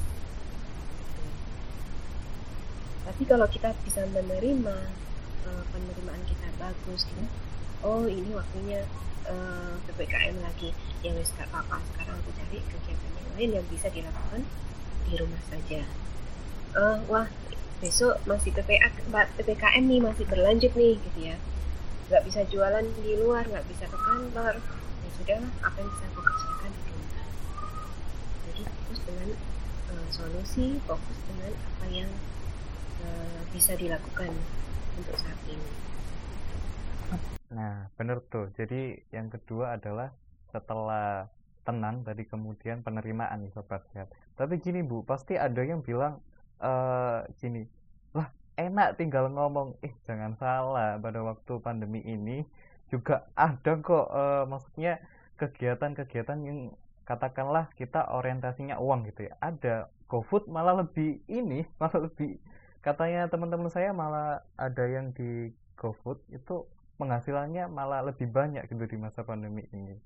Tapi 3.06 3.22
kalau 3.26 3.46
kita 3.50 3.74
bisa 3.82 4.06
menerima 4.14 4.76
uh, 5.50 5.64
penerimaan 5.74 6.22
kita 6.30 6.46
bagus 6.62 7.02
gitu 7.10 7.26
oh 7.84 8.04
ini 8.08 8.30
waktunya 8.32 8.80
uh, 9.28 9.76
eh, 9.76 9.92
ppkm 9.92 10.36
lagi 10.40 10.72
ya 11.04 11.12
wes 11.12 11.30
gak 11.36 11.46
apa-apa 11.52 11.82
sekarang 11.92 12.16
aku 12.18 12.30
cari 12.34 12.58
kegiatan 12.64 13.12
yang 13.14 13.28
lain 13.36 13.50
yang 13.60 13.66
bisa 13.68 13.86
dilakukan 13.92 14.42
di 15.06 15.14
rumah 15.14 15.42
saja. 15.46 15.86
Uh, 16.76 16.98
wah 17.06 17.28
besok 17.76 18.16
masih 18.24 18.50
ppkm 18.56 19.84
nih 19.84 20.00
masih 20.00 20.24
berlanjut 20.24 20.72
nih 20.72 20.96
gitu 20.96 21.18
ya. 21.32 21.36
Nggak 22.08 22.22
bisa 22.24 22.40
jualan 22.48 22.84
di 23.02 23.12
luar 23.20 23.44
nggak 23.44 23.66
bisa 23.68 23.84
ke 23.90 23.98
kantor. 23.98 24.54
Ya 25.04 25.08
sudah 25.20 25.40
apa 25.60 25.76
yang 25.80 25.90
bisa 25.92 26.04
aku 26.08 26.20
kerjakan 26.24 26.70
di 26.72 26.82
rumah. 26.88 27.26
Jadi 28.46 28.62
fokus 28.64 29.00
dengan 29.04 29.28
uh, 29.92 30.06
solusi 30.08 30.66
fokus 30.88 31.18
dengan 31.28 31.52
apa 31.52 31.86
yang 31.92 32.10
uh, 33.04 33.40
bisa 33.52 33.72
dilakukan 33.76 34.32
untuk 34.96 35.16
saat 35.20 35.40
ini. 35.50 35.70
Nah 37.52 37.92
benar 38.00 38.24
tuh. 38.26 38.48
Jadi 38.56 39.04
yang 39.12 39.28
kedua 39.28 39.76
adalah 39.76 40.10
setelah 40.50 41.28
tenang 41.66 42.06
tadi 42.06 42.22
kemudian 42.24 42.80
penerimaan 42.80 43.42
nih 43.42 43.52
sobat 43.52 43.82
sehat. 43.92 44.08
Tapi 44.38 44.62
gini 44.62 44.80
bu 44.86 45.02
pasti 45.02 45.34
ada 45.34 45.60
yang 45.60 45.82
bilang 45.82 46.22
uh, 47.36 47.40
gini 47.40 47.62
enak 48.56 48.96
tinggal 48.96 49.28
ngomong. 49.28 49.76
Eh 49.84 49.92
jangan 50.08 50.34
salah 50.40 50.96
pada 50.96 51.20
waktu 51.22 51.52
pandemi 51.60 52.00
ini 52.02 52.42
juga 52.88 53.28
ada 53.36 53.76
kok 53.78 54.06
uh, 54.10 54.44
maksudnya 54.48 54.98
kegiatan-kegiatan 55.36 56.38
yang 56.42 56.58
katakanlah 57.04 57.70
kita 57.76 58.08
orientasinya 58.08 58.80
uang 58.80 59.06
gitu 59.12 59.28
ya. 59.30 59.34
Ada 59.38 59.92
GoFood 60.08 60.48
malah 60.48 60.82
lebih 60.82 61.20
ini 61.28 61.68
malah 61.80 62.08
lebih 62.08 62.40
katanya 62.80 63.28
teman-teman 63.28 63.68
saya 63.68 63.92
malah 63.92 64.42
ada 64.56 64.84
yang 64.88 65.12
di 65.12 65.52
GoFood 65.76 66.22
itu 66.32 66.64
penghasilannya 66.96 67.68
malah 67.68 68.00
lebih 68.08 68.32
banyak 68.32 68.64
gitu 68.72 68.88
di 68.88 68.96
masa 68.96 69.20
pandemi 69.20 69.68
ini 69.68 70.00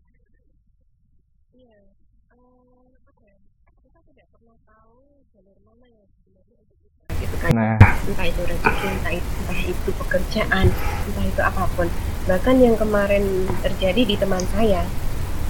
kan 7.40 7.40
nah. 7.51 7.77
entah 7.79 8.27
itu 8.27 8.43
rezeki 8.47 8.87
entah 8.87 9.13
itu, 9.15 9.29
entah 9.45 9.61
itu 9.67 9.89
pekerjaan 9.95 10.67
entah 11.07 11.25
itu 11.27 11.41
apa 11.43 11.63
pun 11.75 11.87
bahkan 12.27 12.57
yang 12.63 12.77
kemarin 12.79 13.49
terjadi 13.65 14.03
di 14.07 14.17
teman 14.17 14.43
saya 14.55 14.87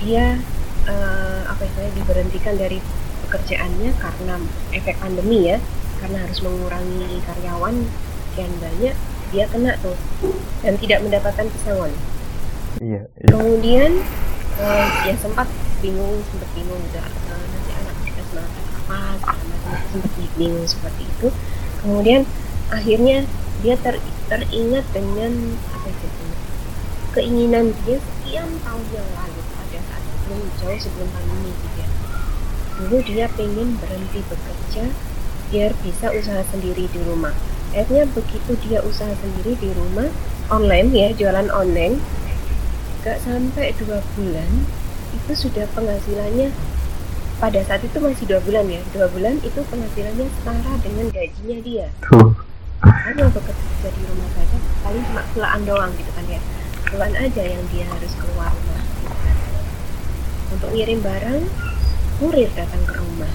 dia 0.01 0.41
uh, 0.89 1.41
apa 1.51 1.63
istilahnya 1.67 1.95
diberhentikan 2.01 2.55
dari 2.57 2.79
pekerjaannya 3.29 3.91
karena 4.01 4.35
efek 4.75 4.97
pandemi 4.99 5.53
ya 5.55 5.59
karena 6.01 6.25
harus 6.25 6.41
mengurangi 6.41 7.21
karyawan 7.29 7.77
sekian 8.33 8.53
banyak 8.59 8.97
dia 9.31 9.45
kena 9.47 9.77
tuh 9.79 9.95
dan 10.65 10.75
tidak 10.81 10.99
mendapatkan 11.05 11.47
pesangon 11.53 11.93
iya, 12.83 13.03
iya. 13.21 13.31
kemudian 13.31 13.91
uh, 14.59 14.87
ya 15.07 15.15
sempat 15.21 15.47
bingung 15.85 16.19
sempat 16.33 16.49
bingung 16.57 16.81
udah 16.91 17.07
uh, 17.07 17.45
nanti 17.45 17.71
anak 17.77 17.95
kita 18.09 18.23
semangat 18.33 18.65
apa 18.75 18.99
sempat 19.93 20.13
bingung 20.35 20.67
seperti 20.67 21.03
itu 21.07 21.29
kemudian 21.81 22.23
akhirnya 22.71 23.27
dia 23.61 23.77
ter, 23.81 24.01
teringat 24.31 24.85
dengan 24.95 25.57
apa 25.75 25.89
itu? 25.91 26.07
Keinginan 27.11 27.75
dia 27.83 27.99
sekian 27.99 28.49
tahun 28.63 28.85
yang 28.95 29.09
lalu 29.19 29.41
pada 29.51 29.79
saat 29.91 30.03
sebelum 30.07 30.41
jauh 30.63 30.79
sebelum 30.79 31.09
pandemi 31.11 31.51
gitu 31.51 31.69
ya. 31.83 31.89
Dulu 32.81 32.97
dia 33.03 33.27
pengen 33.35 33.77
berhenti 33.83 34.21
bekerja 34.31 34.85
biar 35.51 35.71
bisa 35.83 36.07
usaha 36.15 36.43
sendiri 36.55 36.87
di 36.87 37.01
rumah. 37.03 37.35
Akhirnya 37.75 38.07
begitu 38.15 38.55
dia 38.67 38.79
usaha 38.87 39.11
sendiri 39.19 39.59
di 39.59 39.71
rumah 39.75 40.07
online 40.51 40.91
ya 40.91 41.09
jualan 41.15 41.47
online 41.55 42.03
gak 43.07 43.23
sampai 43.23 43.73
dua 43.79 44.03
bulan 44.19 44.67
itu 45.15 45.33
sudah 45.49 45.65
penghasilannya 45.73 46.51
pada 47.41 47.61
saat 47.65 47.81
itu 47.81 47.97
masih 47.97 48.29
dua 48.29 48.41
bulan 48.45 48.69
ya. 48.69 48.81
Dua 48.93 49.09
bulan 49.09 49.41
itu 49.41 49.61
penghasilannya 49.65 50.29
setara 50.29 50.73
dengan 50.85 51.07
gajinya 51.09 51.59
dia. 51.65 51.87
Hanya 52.85 53.27
bekerja 53.33 53.89
di 53.89 54.03
rumah 54.05 54.29
saja 54.37 54.57
paling 54.85 55.05
cuma 55.09 55.23
pulaan 55.33 55.61
doang 55.65 55.93
gitu 55.97 56.11
kan 56.13 56.25
ya. 56.29 56.41
Pulaan 56.93 57.15
aja 57.17 57.43
yang 57.43 57.65
dia 57.73 57.89
harus 57.89 58.13
keluar 58.21 58.53
rumah. 58.53 58.85
Gitu 58.85 59.09
kan. 59.09 59.37
untuk 60.51 60.71
ngirim 60.77 61.01
barang 61.01 61.43
kurir 62.21 62.51
datang 62.53 62.83
ke 62.85 62.93
rumah. 63.01 63.33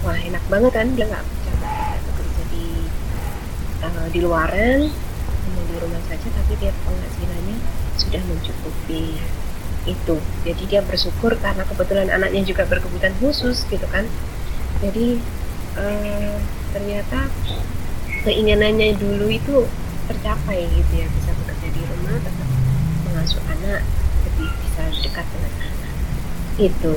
Wah 0.00 0.16
enak 0.16 0.44
banget 0.48 0.72
kan 0.72 0.88
dia 0.96 1.04
nggak 1.12 1.24
bekerja 2.08 2.42
di 2.48 2.66
uh, 3.84 4.08
di 4.08 4.18
luaran 4.24 4.88
hanya 4.88 5.62
di 5.68 5.76
rumah 5.76 6.00
saja 6.08 6.28
tapi 6.32 6.52
dia 6.56 6.72
penghasilannya 6.88 7.56
sudah 8.00 8.22
mencukupi 8.24 9.20
itu. 9.88 10.16
Jadi 10.44 10.62
dia 10.68 10.80
bersyukur 10.84 11.36
karena 11.40 11.64
kebetulan 11.64 12.08
anaknya 12.12 12.42
juga 12.44 12.68
berkebutuhan 12.68 13.14
khusus 13.20 13.64
gitu 13.68 13.86
kan. 13.88 14.04
Jadi 14.84 15.20
eh, 15.76 16.36
ternyata 16.72 17.28
keinginannya 18.24 18.96
dulu 19.00 19.28
itu 19.32 19.64
tercapai 20.10 20.68
gitu 20.68 20.92
ya. 21.00 21.06
Bisa 21.08 21.30
bekerja 21.44 21.68
di 21.72 21.82
rumah 21.84 22.16
tetap 22.20 22.48
mengasuh 23.08 23.42
anak 23.48 23.80
lebih 24.28 24.50
bisa 24.66 24.82
dekat 25.04 25.26
dengan 25.32 25.52
anak. 25.56 25.92
Itu. 26.60 26.94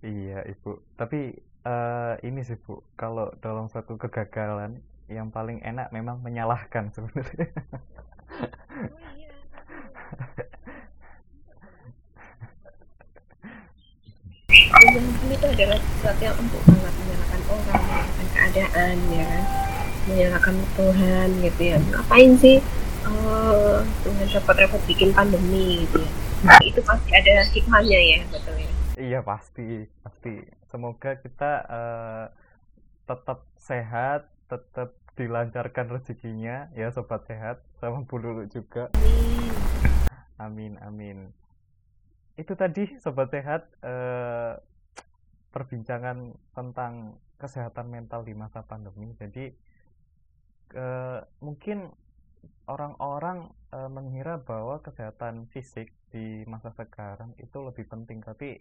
Iya 0.00 0.48
ibu. 0.48 0.80
Tapi 0.96 1.36
uh, 1.68 2.16
ini 2.24 2.40
sih 2.40 2.56
bu 2.56 2.80
kalau 2.96 3.28
dalam 3.44 3.68
satu 3.68 4.00
kegagalan 4.00 4.80
yang 5.10 5.28
paling 5.28 5.60
enak 5.60 5.90
memang 5.90 6.22
menyalahkan 6.22 6.88
sebenarnya 6.94 7.50
Kejahatan 14.50 15.30
itu 15.30 15.46
adalah 15.46 15.78
sesuatu 15.78 16.22
yang 16.24 16.36
empuk 16.40 16.62
banget 16.66 16.94
menyalahkan 16.98 17.40
orang, 17.52 17.82
menyalahkan 17.84 18.26
keadaan, 18.34 18.96
ya 19.12 19.24
kan, 19.24 19.44
menyalahkan 20.08 20.56
Tuhan 20.74 21.28
gitu 21.44 21.60
ya. 21.62 21.76
Ngapain 21.78 22.32
sih 22.40 22.56
uh, 23.06 23.78
Tuhan 24.02 24.26
repot-repot 24.34 24.82
bikin 24.88 25.10
pandemi 25.14 25.84
gitu 25.86 26.02
ya? 26.02 26.10
Nah, 26.40 26.60
itu 26.64 26.80
pasti 26.80 27.10
ada 27.12 27.34
hikmahnya 27.52 28.00
ya, 28.00 28.18
betul 28.32 28.56
ya. 28.56 28.70
Iya 28.96 29.20
pasti, 29.20 29.84
pasti. 30.00 30.32
Semoga 30.72 31.20
kita 31.20 31.52
uh, 31.68 32.24
tetap 33.04 33.44
sehat, 33.60 34.26
tetap 34.48 34.96
dilancarkan 35.20 35.92
rezekinya 35.92 36.72
ya 36.72 36.88
sobat 36.88 37.28
sehat 37.28 37.60
sama 37.76 38.00
Bu 38.08 38.16
Lulu 38.16 38.48
juga. 38.48 38.88
Amin. 38.96 39.59
Amin 40.40 40.80
amin. 40.80 41.28
Itu 42.40 42.56
tadi 42.56 42.96
sobat 42.96 43.28
sehat 43.28 43.68
eh, 43.84 44.56
perbincangan 45.52 46.32
tentang 46.56 47.20
kesehatan 47.36 47.92
mental 47.92 48.24
di 48.24 48.32
masa 48.32 48.64
pandemi. 48.64 49.12
Jadi 49.20 49.52
eh, 50.72 51.20
mungkin 51.44 51.92
orang-orang 52.64 53.52
eh, 53.76 53.90
mengira 53.92 54.40
bahwa 54.40 54.80
kesehatan 54.80 55.44
fisik 55.52 55.92
di 56.08 56.48
masa 56.48 56.72
sekarang 56.72 57.36
itu 57.36 57.60
lebih 57.60 57.84
penting. 57.84 58.24
Tapi 58.24 58.56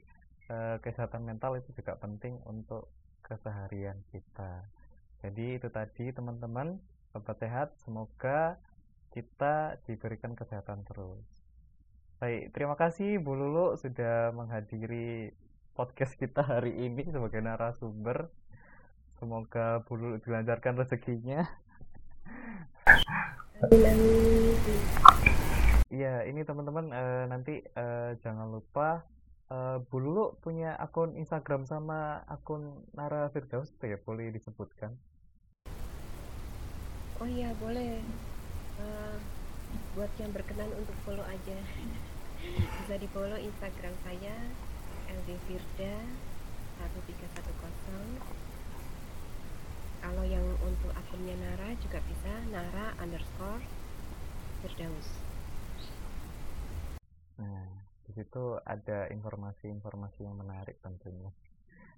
eh, 0.51 0.77
kesehatan 0.83 1.23
mental 1.23 1.55
itu 1.63 1.71
juga 1.79 1.95
penting 1.95 2.43
untuk 2.43 2.91
keseharian 3.23 4.03
kita. 4.11 4.67
Jadi 5.23 5.55
itu 5.55 5.71
tadi 5.71 6.11
teman-teman. 6.11 6.75
Sobat 7.09 7.41
sehat 7.41 7.73
semoga 7.81 8.61
kita 9.09 9.81
diberikan 9.89 10.37
kesehatan 10.37 10.85
terus 10.85 11.38
Baik, 12.19 12.51
terima 12.51 12.75
kasih 12.75 13.15
Bu 13.23 13.31
Lulu 13.31 13.79
sudah 13.79 14.35
menghadiri 14.35 15.31
podcast 15.71 16.19
kita 16.19 16.43
hari 16.43 16.75
ini 16.75 17.07
sebagai 17.07 17.39
narasumber. 17.39 18.27
Semoga 19.23 19.87
Bu 19.87 19.95
Lulu 19.95 20.19
dilancarkan 20.27 20.75
rezekinya. 20.83 21.47
Iya, 25.87 26.27
ini 26.27 26.43
teman-teman 26.43 26.91
uh, 26.91 27.23
nanti 27.31 27.63
uh, 27.79 28.11
jangan 28.19 28.51
lupa 28.51 29.07
uh, 29.47 29.79
Bu 29.87 30.03
Lulu 30.03 30.35
punya 30.43 30.75
akun 30.75 31.15
Instagram 31.15 31.71
sama 31.71 32.27
akun 32.27 32.83
Nara 32.99 33.31
Firdaus 33.31 33.71
ya 33.79 33.95
boleh 33.95 34.27
disebutkan? 34.35 34.91
Oh 37.23 37.27
iya 37.31 37.55
boleh. 37.63 38.03
Uh, 38.75 39.15
buat 39.95 40.09
yang 40.17 40.33
berkenan 40.33 40.69
untuk 40.75 40.97
follow 41.05 41.25
aja 41.25 41.57
bisa 42.39 42.95
di 42.95 43.07
follow 43.11 43.35
Instagram 43.35 43.93
saya 44.07 44.35
LD 45.11 45.29
Firda 45.45 45.95
1310 46.79 48.39
kalau 49.99 50.23
yang 50.23 50.47
untuk 50.63 50.95
akunnya 50.95 51.35
Nara 51.35 51.75
juga 51.83 51.99
bisa 52.07 52.31
Nara 52.47 52.95
underscore 53.03 53.59
Firdaus. 54.63 55.09
Nah 57.43 57.67
di 58.07 58.11
situ 58.15 58.55
ada 58.63 59.11
informasi-informasi 59.11 60.23
yang 60.23 60.39
menarik 60.39 60.79
tentunya. 60.79 61.35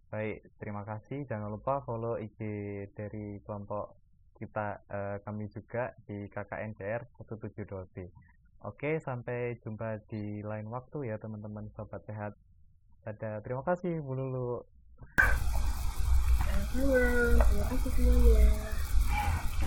Baik 0.10 0.50
terima 0.58 0.82
kasih. 0.82 1.30
Jangan 1.30 1.54
lupa 1.54 1.86
follow 1.86 2.18
IG 2.18 2.42
dari 2.98 3.38
kelompok 3.46 3.94
kita 4.42 4.82
eh, 4.90 5.18
kami 5.22 5.46
juga 5.54 5.94
di 6.10 6.26
KKNCR 6.26 7.14
172T 7.22 7.96
oke 8.62 9.02
sampai 9.02 9.58
jumpa 9.62 10.02
di 10.10 10.46
lain 10.46 10.70
waktu 10.70 11.14
ya 11.14 11.18
teman-teman 11.18 11.70
sobat 11.74 12.06
sehat. 12.06 12.38
Ada 13.02 13.42
terima 13.42 13.66
kasih 13.66 14.02
Bu 14.02 14.14
Lulu. 14.14 14.62
Terima 16.72 17.66
kasih 17.68 17.90
semuanya 17.94 18.81